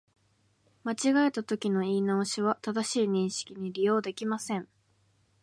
[0.83, 4.67] 間違えたときの言い直しは、正しい認識に利用できません